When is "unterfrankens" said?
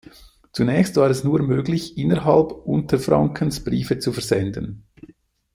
2.53-3.63